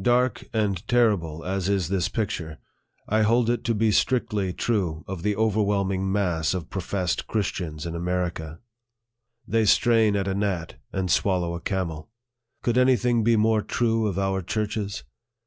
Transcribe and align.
Dark 0.00 0.44
and 0.54 0.88
terrible 0.88 1.44
as 1.44 1.68
is 1.68 1.88
this 1.90 2.08
picture, 2.08 2.56
I 3.06 3.20
hold 3.20 3.50
it 3.50 3.64
to 3.64 3.74
be 3.74 3.92
strictly 3.92 4.50
true 4.54 5.04
of 5.06 5.22
the 5.22 5.36
overwhelming 5.36 6.10
mass 6.10 6.54
of 6.54 6.70
professed 6.70 7.28
122 7.28 7.28
APPENDIX 7.64 7.82
TO 7.82 7.90
THE 7.92 7.92
Christians 7.92 7.94
in 7.94 7.94
America. 8.00 8.60
They 9.46 9.66
strain 9.66 10.16
at 10.16 10.26
a 10.26 10.34
gnat, 10.34 10.76
and 10.90 11.10
swallow 11.10 11.54
a 11.54 11.60
camel. 11.60 12.08
Could 12.62 12.78
any 12.78 12.96
thing 12.96 13.22
be 13.24 13.36
more 13.36 13.60
true 13.60 14.06
of 14.06 14.18
our 14.18 14.40
churches 14.40 15.04